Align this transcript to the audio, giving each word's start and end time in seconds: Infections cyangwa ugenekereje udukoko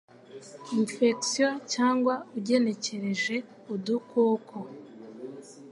Infections 0.77 1.61
cyangwa 1.73 2.13
ugenekereje 2.37 3.35
udukoko 3.73 4.57